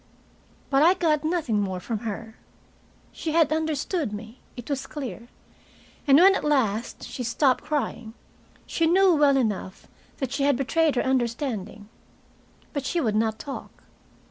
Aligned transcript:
But 0.71 0.81
I 0.81 0.95
got 0.95 1.23
nothing 1.23 1.61
more 1.61 1.79
from 1.79 1.99
her. 1.99 2.33
She 3.11 3.33
had 3.33 3.53
understood 3.53 4.11
me, 4.13 4.39
it 4.57 4.67
was 4.67 4.87
clear, 4.87 5.27
and 6.07 6.17
when 6.17 6.33
at 6.33 6.43
last 6.43 7.03
she 7.03 7.23
stopped 7.23 7.63
crying, 7.65 8.15
she 8.65 8.87
knew 8.87 9.13
well 9.15 9.37
enough 9.37 9.87
that 10.17 10.31
she 10.31 10.41
had 10.41 10.57
betrayed 10.57 10.95
her 10.95 11.03
understanding. 11.03 11.87
But 12.73 12.83
she 12.83 12.99
would 12.99 13.15
not 13.15 13.37
talk. 13.37 13.83